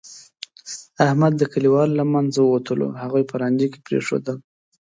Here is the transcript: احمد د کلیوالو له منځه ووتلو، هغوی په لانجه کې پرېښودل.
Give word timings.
احمد 1.05 1.33
د 1.37 1.43
کلیوالو 1.53 1.97
له 1.99 2.05
منځه 2.13 2.39
ووتلو، 2.43 2.87
هغوی 3.01 3.23
په 3.29 3.35
لانجه 3.41 3.67
کې 3.71 3.79
پرېښودل. 3.87 4.37